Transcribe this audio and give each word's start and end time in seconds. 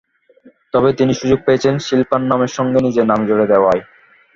তবে 0.73 0.89
তিনি 0.93 1.13
সুযোগ 1.13 1.39
পেয়েছেন 1.45 1.75
শিল্পার 1.87 2.21
নামের 2.23 2.51
সঙ্গে 2.57 2.79
নিজের 2.87 3.05
নাম 3.07 3.19
জুড়ে 3.27 3.45
দেওয়ার। 3.51 3.77